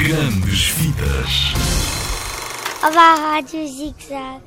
Grandes 0.00 0.68
Vidas. 0.78 1.52
Olá, 2.82 3.16
Rádio 3.16 3.68
Zig 3.68 3.94
Zag. 4.08 4.42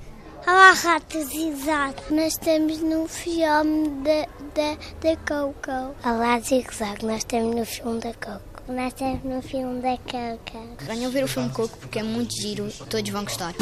Olá, 0.48 0.72
Rádio 0.72 1.24
Zig 1.28 1.56
Zag. 1.64 1.96
Nós 2.10 2.34
estamos 2.34 2.80
no 2.80 3.08
filme 3.08 3.88
da, 4.04 4.26
da, 4.56 5.16
Coco. 5.18 5.96
Olá, 6.04 6.40
Zig 6.40 6.66
Zag. 6.74 7.06
Nós 7.06 7.18
estamos 7.18 7.56
no 7.56 7.66
filme 7.68 8.00
da 8.00 8.14
Coco. 8.14 8.53
Nós 8.68 8.94
estamos 8.94 9.24
no 9.24 9.42
filme 9.42 9.82
da 9.82 9.98
Coco. 9.98 10.68
Venham 10.80 11.12
ver 11.12 11.26
o 11.26 11.28
filme 11.28 11.50
Coco 11.50 11.78
porque 11.80 12.00
é 12.00 12.04
muito 12.04 12.34
giro, 12.42 12.70
todos 12.90 13.10
vão 13.10 13.24
gostar. 13.26 13.54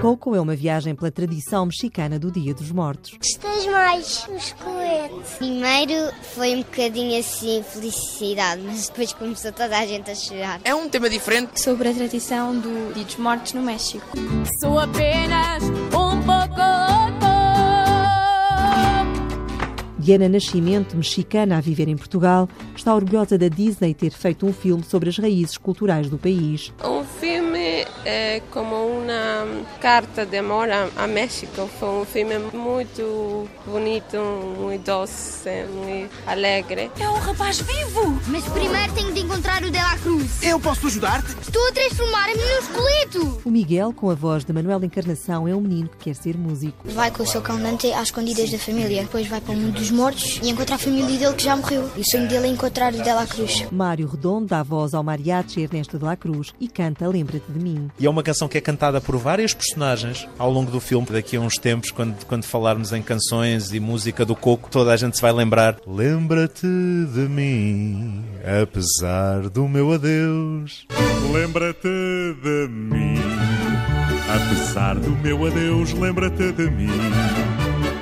Coco 0.00 0.34
é 0.34 0.40
uma 0.40 0.56
viagem 0.56 0.94
pela 0.94 1.10
tradição 1.10 1.66
mexicana 1.66 2.18
do 2.18 2.30
Dia 2.30 2.54
dos 2.54 2.70
Mortos. 2.70 3.12
Gostas 3.12 3.66
mais 3.66 4.26
os 4.34 4.52
coletes? 4.52 5.34
Primeiro 5.38 6.12
foi 6.34 6.54
um 6.54 6.62
bocadinho 6.62 7.18
assim 7.20 7.62
felicidade, 7.62 8.62
mas 8.62 8.88
depois 8.88 9.12
começou 9.12 9.52
toda 9.52 9.78
a 9.78 9.86
gente 9.86 10.10
a 10.10 10.14
chorar. 10.14 10.60
É 10.64 10.74
um 10.74 10.88
tema 10.88 11.10
diferente. 11.10 11.60
Sobre 11.60 11.88
a 11.88 11.92
tradição 11.94 12.58
do 12.58 12.94
Dia 12.94 13.04
dos 13.04 13.16
Mortos 13.16 13.52
no 13.52 13.62
México. 13.62 14.06
Sou 14.60 14.78
apenas 14.78 15.62
um 15.94 16.03
Diana 20.04 20.28
Nascimento, 20.28 20.98
mexicana 20.98 21.56
a 21.56 21.62
viver 21.62 21.88
em 21.88 21.96
Portugal, 21.96 22.46
está 22.76 22.94
orgulhosa 22.94 23.38
da 23.38 23.48
Disney 23.48 23.94
ter 23.94 24.10
feito 24.10 24.44
um 24.44 24.52
filme 24.52 24.84
sobre 24.84 25.08
as 25.08 25.16
raízes 25.16 25.56
culturais 25.56 26.10
do 26.10 26.18
país. 26.18 26.74
O 26.84 27.02
filme 27.18 27.86
é 28.04 28.42
como 28.50 28.74
uma 28.86 29.64
carta 29.80 30.26
de 30.26 30.36
amor 30.36 30.68
a, 30.70 31.06
México. 31.06 31.66
Foi 31.80 31.88
um 31.88 32.04
filme 32.04 32.38
muito 32.52 33.48
bonito, 33.64 34.18
muito 34.60 34.84
doce, 34.84 35.64
muito 35.72 36.12
alegre. 36.26 36.90
É 37.00 37.08
um 37.08 37.18
rapaz 37.20 37.62
vivo! 37.62 38.20
Mas 38.28 38.44
primeiro 38.44 38.92
tenho 38.92 39.10
de 39.14 39.20
encontrar 39.20 39.62
o 39.62 39.70
De 39.70 39.78
La 39.78 39.96
Cruz. 39.96 40.13
Eu 40.42 40.58
posso 40.60 40.86
ajudar-te? 40.86 41.32
Estou 41.40 41.68
a 41.68 41.72
transformar-me 41.72 42.34
num 42.34 42.58
esqueleto! 42.58 43.42
O 43.44 43.50
Miguel, 43.50 43.92
com 43.92 44.10
a 44.10 44.14
voz 44.14 44.44
de 44.44 44.52
Manuel 44.52 44.82
Encarnação, 44.82 45.46
é 45.46 45.54
um 45.54 45.60
menino 45.60 45.88
que 45.88 46.04
quer 46.04 46.14
ser 46.14 46.36
músico. 46.36 46.88
Vai 46.92 47.10
com 47.10 47.22
o 47.22 47.26
seu 47.26 47.42
cão 47.42 47.60
Dante 47.60 47.92
às 47.92 48.04
escondidas 48.04 48.50
da 48.50 48.58
família. 48.58 49.02
Depois 49.02 49.26
vai 49.26 49.40
para 49.40 49.52
o 49.52 49.56
mundo 49.56 49.74
dos 49.74 49.90
mortos 49.90 50.40
e 50.42 50.48
encontra 50.48 50.76
a 50.76 50.78
família 50.78 51.18
dele 51.18 51.34
que 51.34 51.44
já 51.44 51.56
morreu. 51.56 51.90
E 51.96 52.00
o 52.00 52.04
sonho 52.04 52.28
dele 52.28 52.46
é 52.46 52.50
encontrar 52.50 52.94
o 52.94 53.02
De 53.02 53.12
La 53.12 53.26
Cruz. 53.26 53.66
Mário 53.70 54.06
Redondo 54.06 54.46
dá 54.46 54.62
voz 54.62 54.94
ao 54.94 55.02
mariachi 55.02 55.62
Ernesto 55.62 55.98
de 55.98 56.04
la 56.04 56.16
Cruz 56.16 56.54
e 56.60 56.68
canta 56.68 57.06
Lembra-te 57.06 57.50
de 57.50 57.58
mim. 57.58 57.90
E 57.98 58.06
é 58.06 58.10
uma 58.10 58.22
canção 58.22 58.48
que 58.48 58.56
é 58.56 58.60
cantada 58.60 59.00
por 59.00 59.16
vários 59.16 59.52
personagens 59.52 60.28
ao 60.38 60.50
longo 60.50 60.70
do 60.70 60.80
filme. 60.80 61.06
Daqui 61.10 61.36
a 61.36 61.40
uns 61.40 61.58
tempos, 61.58 61.90
quando, 61.90 62.24
quando 62.26 62.44
falarmos 62.44 62.92
em 62.92 63.02
canções 63.02 63.72
e 63.72 63.80
música 63.80 64.24
do 64.24 64.34
Coco, 64.34 64.70
toda 64.70 64.92
a 64.92 64.96
gente 64.96 65.16
se 65.16 65.22
vai 65.22 65.32
lembrar. 65.32 65.76
Lembra-te 65.86 66.66
de 66.66 67.28
mim, 67.28 68.24
apesar 68.62 69.48
do 69.48 69.68
meu 69.68 69.92
adeus. 69.92 70.13
Lembra-te 71.32 71.88
de 72.42 72.68
mim, 72.68 73.16
apesar 74.28 74.94
do 74.94 75.10
meu 75.10 75.46
adeus, 75.46 75.92
lembra-te 75.92 76.52
de 76.52 76.70
mim. 76.70 76.88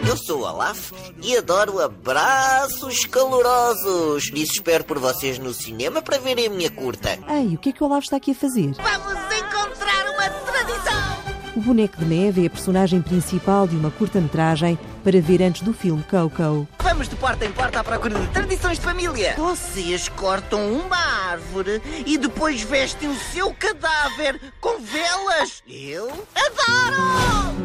Eu 0.07 0.17
sou 0.17 0.41
o 0.41 0.45
Olaf 0.45 0.93
e 1.23 1.37
adoro 1.37 1.81
abraços 1.81 3.07
calorosos. 3.07 4.31
E 4.35 4.43
espero 4.43 4.85
por 4.85 4.99
vocês 4.99 5.39
no 5.39 5.55
cinema 5.55 6.03
para 6.03 6.19
verem 6.19 6.47
a 6.47 6.51
minha 6.51 6.71
curta. 6.71 7.19
Ei, 7.29 7.55
o 7.55 7.59
que 7.59 7.71
é 7.71 7.73
que 7.73 7.83
o 7.83 7.87
Olavo 7.87 8.03
está 8.03 8.17
aqui 8.17 8.33
a 8.33 8.35
fazer? 8.35 8.73
Vamos 8.75 9.15
encontrar 9.37 10.11
uma 10.11 10.29
tradição! 10.45 11.23
O 11.57 11.61
boneco 11.61 11.97
de 11.99 12.05
neve 12.05 12.45
é 12.45 12.47
a 12.47 12.51
personagem 12.51 13.01
principal 13.01 13.67
de 13.67 13.77
uma 13.77 13.91
curta-metragem 13.91 14.79
para 15.03 15.21
ver 15.21 15.43
antes 15.43 15.63
do 15.63 15.73
filme 15.73 16.03
Coco. 16.11 16.67
Vamos 16.93 17.09
de 17.09 17.17
porta 17.17 17.47
em 17.47 17.51
porta 17.51 17.81
à 17.81 17.85
procura 17.85 18.21
de 18.21 18.27
tradições 18.27 18.79
de 18.79 18.85
família. 18.85 19.35
Vocês 19.39 20.11
cortam 20.11 20.75
uma 20.75 21.31
árvore 21.31 21.81
e 22.05 22.19
depois 22.19 22.61
vestem 22.61 23.09
o 23.09 23.15
seu 23.15 23.51
cadáver 23.55 24.39
com 24.61 24.79
velas. 24.79 25.63
Eu 25.67 26.09
adoro! 26.37 27.63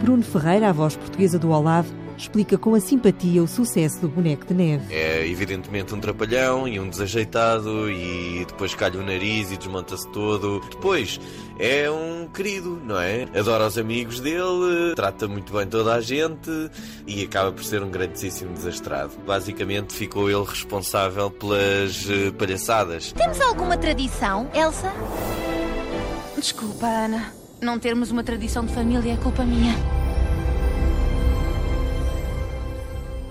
Bruno 0.00 0.22
Ferreira, 0.22 0.68
a 0.68 0.72
voz 0.72 0.94
portuguesa 0.94 1.40
do 1.40 1.50
Olavo, 1.50 1.92
explica 2.16 2.56
com 2.58 2.74
a 2.74 2.80
simpatia 2.80 3.42
o 3.42 3.48
sucesso 3.48 4.00
do 4.00 4.08
boneco 4.08 4.46
de 4.46 4.54
neve. 4.54 4.94
É 4.94 5.26
evidentemente 5.26 5.94
um 5.94 6.00
trapalhão 6.00 6.66
e 6.68 6.78
um 6.78 6.88
desajeitado 6.88 7.90
e 7.90 8.44
depois 8.46 8.74
calha 8.74 8.98
o 8.98 9.02
nariz 9.02 9.50
e 9.50 9.56
desmonta-se 9.56 10.08
todo. 10.10 10.60
Depois 10.70 11.20
é 11.58 11.90
um 11.90 12.28
querido, 12.28 12.80
não 12.84 12.98
é? 12.98 13.26
Adora 13.38 13.66
os 13.66 13.78
amigos 13.78 14.20
dele, 14.20 14.94
trata 14.94 15.28
muito 15.28 15.52
bem 15.52 15.66
toda 15.66 15.94
a 15.94 16.00
gente 16.00 16.50
e 17.06 17.22
acaba 17.24 17.52
por 17.52 17.64
ser 17.64 17.82
um 17.82 17.90
grandíssimo 17.90 18.52
desastrado. 18.52 19.12
Basicamente 19.26 19.92
ficou 19.92 20.30
ele 20.30 20.44
responsável 20.44 21.30
pelas 21.30 22.08
eh, 22.08 22.30
palhaçadas. 22.32 23.12
Temos 23.12 23.40
alguma 23.40 23.76
tradição, 23.76 24.50
Elsa? 24.54 24.92
Desculpa, 26.36 26.86
Ana. 26.86 27.32
Não 27.60 27.78
termos 27.78 28.10
uma 28.10 28.24
tradição 28.24 28.64
de 28.64 28.74
família 28.74 29.12
é 29.12 29.16
culpa 29.16 29.44
minha. 29.44 30.01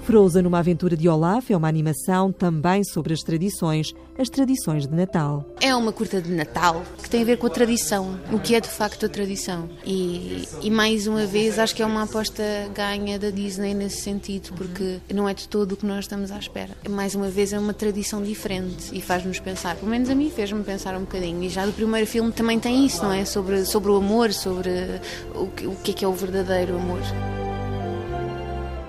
Frozen, 0.04 0.46
uma 0.46 0.60
aventura 0.60 0.98
de 0.98 1.08
Olaf, 1.08 1.52
é 1.52 1.58
uma 1.58 1.68
animação 1.68 2.32
também 2.32 2.84
sobre 2.84 3.14
as 3.14 3.22
tradições, 3.22 3.94
as 4.18 4.30
tradições 4.30 4.88
de 4.88 4.96
Natal. 4.96 5.46
É 5.62 5.76
uma 5.76 5.92
curta 5.92 6.22
de 6.22 6.32
Natal 6.32 6.84
que 7.02 7.10
tem 7.10 7.22
a 7.22 7.26
ver 7.26 7.38
com 7.38 7.48
a 7.48 7.50
tradição, 7.50 8.20
o 8.32 8.40
que 8.40 8.56
é 8.56 8.60
de 8.60 8.68
facto 8.68 9.06
a 9.06 9.10
tradição. 9.10 9.70
E, 9.86 10.48
e 10.62 10.70
mais 10.72 11.08
uma 11.08 11.26
vez 11.26 11.60
acho 11.60 11.76
que 11.76 11.84
é 11.84 11.86
uma 11.86 12.04
aposta 12.04 12.44
ganha 12.74 13.20
da 13.20 13.30
Disney 13.30 13.74
nesse 13.74 14.02
sentido, 14.02 14.54
porque 14.56 15.00
não 15.14 15.30
é 15.30 15.34
de 15.34 15.48
todo 15.48 15.74
o 15.74 15.78
que 15.78 15.86
nós 15.86 16.06
estamos 16.06 16.32
à 16.32 16.38
espera. 16.38 16.72
Mais 16.90 17.14
uma 17.16 17.30
vez 17.30 17.54
é 17.54 17.60
uma 17.60 17.74
tradição 17.74 18.24
diferente 18.24 18.90
e 18.92 19.02
faz-nos 19.02 19.40
pensar, 19.40 19.76
pelo 19.76 19.92
menos 19.92 20.10
a 20.10 20.16
mim 20.16 20.30
fez-me 20.30 20.64
pensar 20.64 20.96
um 20.96 21.02
bocadinho. 21.02 21.44
E 21.44 21.50
já 21.50 21.66
do 21.66 21.72
primeiro 21.72 22.08
filme 22.08 22.32
também 22.32 22.60
tem 22.60 22.86
isso, 22.86 23.04
não 23.04 23.14
é? 23.14 23.24
Sobre, 23.24 23.66
sobre 23.66 23.92
o 23.92 23.98
amor, 23.98 24.34
sobre 24.34 24.70
o 25.36 25.48
que, 25.48 25.68
o 25.68 25.76
que 25.76 25.92
é 25.92 25.94
que 25.94 26.06
é 26.06 26.08
o 26.08 26.14
verdadeiro 26.14 26.76
amor. 26.76 27.02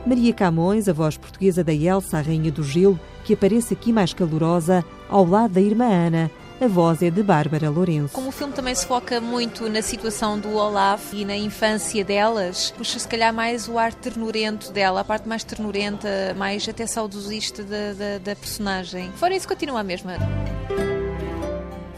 Maria 0.05 0.33
Camões, 0.33 0.89
a 0.89 0.93
voz 0.93 1.17
portuguesa 1.17 1.63
da 1.63 1.73
Elsa, 1.73 2.19
a 2.19 2.21
Rainha 2.21 2.51
do 2.51 2.65
Gelo, 2.65 2.99
que 3.25 3.35
aparece 3.35 3.75
aqui 3.75 3.93
mais 3.93 4.13
calorosa, 4.13 4.85
ao 5.09 5.25
lado 5.25 5.55
da 5.55 5.61
irmã 5.61 5.87
Ana. 5.87 6.31
A 6.61 6.67
voz 6.69 7.03
é 7.03 7.11
de 7.11 7.23
Bárbara 7.23 7.71
Lourenço. 7.71 8.15
Como 8.15 8.29
o 8.29 8.33
filme 8.33 8.53
também 8.53 8.75
se 8.75 8.87
foca 8.87 9.21
muito 9.21 9.69
na 9.69 9.83
situação 9.83 10.39
do 10.39 10.55
Olaf 10.55 11.13
e 11.13 11.25
na 11.25 11.37
infância 11.37 12.05
delas, 12.05 12.73
puxa 12.77 12.99
se 12.99 13.09
calhar 13.09 13.33
mais 13.35 13.69
o 13.69 13.79
ar 13.79 13.93
ternurento 13.93 14.73
dela, 14.73 15.01
a 15.01 15.05
parte 15.05 15.29
mais 15.29 15.43
ternurenta, 15.43 16.09
mais 16.37 16.69
até 16.69 16.87
saudosista 16.87 17.65
da, 17.65 17.93
da, 17.93 18.19
da 18.19 18.37
personagem. 18.37 19.11
Fora 19.17 19.35
isso, 19.35 19.49
continua 19.49 19.81
a 19.81 19.85
mesma. 19.85 20.13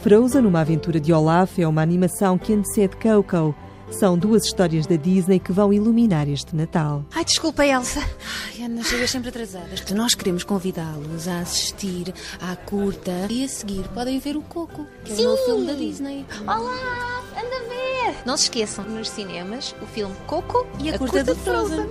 Frozen, 0.00 0.47
uma 0.47 0.60
aventura 0.60 1.00
de 1.00 1.12
Olaf, 1.12 1.59
é 1.59 1.66
uma 1.66 1.82
animação 1.82 2.38
que 2.38 2.53
antecede 2.53 2.97
Coco. 2.97 3.54
São 3.99 4.19
duas 4.19 4.44
histórias 4.44 4.87
da 4.87 4.97
Disney 4.97 5.38
que 5.38 5.53
vão 5.53 5.72
iluminar 5.72 6.28
este 6.28 6.55
Natal. 6.56 7.05
Ai, 7.15 7.25
desculpa, 7.25 7.65
Elsa. 7.65 8.00
Ai, 8.49 8.65
Ana, 8.65 8.82
chegas 8.82 9.09
sempre 9.09 9.28
atrasadas. 9.28 9.84
Nós 9.93 10.15
queremos 10.15 10.43
convidá-los 10.43 11.28
a 11.28 11.38
assistir 11.38 12.12
à 12.41 12.56
curta 12.56 13.12
e 13.31 13.44
a 13.44 13.49
seguir 13.49 13.84
podem 13.94 14.19
ver 14.19 14.37
o 14.37 14.43
Coco, 14.43 14.84
que 15.05 15.12
é 15.12 15.16
o 15.16 15.22
novo 15.22 15.44
filme 15.44 15.66
da 15.66 15.75
Disney. 15.75 16.27
Olá, 16.43 17.22
anda 17.37 17.56
a 17.56 17.69
ver! 17.69 18.16
Não 18.27 18.37
se 18.37 18.44
esqueçam, 18.44 18.84
nos 18.84 19.09
cinemas, 19.09 19.75
o 19.81 19.87
filme 19.87 20.15
Coco 20.26 20.66
E 20.81 20.91
a, 20.91 20.99
curta, 20.99 21.22
de 21.22 21.34
Frozen. 21.37 21.87